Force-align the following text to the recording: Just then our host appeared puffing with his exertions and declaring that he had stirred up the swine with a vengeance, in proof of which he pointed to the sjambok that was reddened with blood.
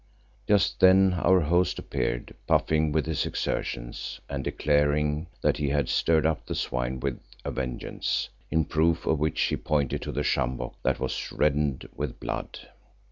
Just 0.47 0.79
then 0.79 1.13
our 1.13 1.41
host 1.41 1.77
appeared 1.77 2.33
puffing 2.47 2.91
with 2.91 3.05
his 3.05 3.23
exertions 3.23 4.19
and 4.27 4.43
declaring 4.43 5.27
that 5.43 5.57
he 5.57 5.69
had 5.69 5.89
stirred 5.89 6.25
up 6.25 6.43
the 6.47 6.55
swine 6.55 6.99
with 6.99 7.21
a 7.45 7.51
vengeance, 7.51 8.29
in 8.49 8.65
proof 8.65 9.05
of 9.05 9.19
which 9.19 9.39
he 9.39 9.55
pointed 9.55 10.01
to 10.01 10.11
the 10.11 10.23
sjambok 10.23 10.73
that 10.81 10.99
was 10.99 11.31
reddened 11.31 11.87
with 11.95 12.19
blood. 12.19 12.57